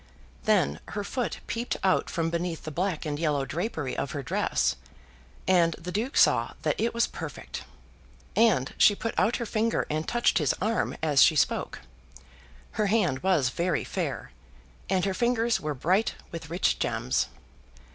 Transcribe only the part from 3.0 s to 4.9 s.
and yellow drapery of her dress,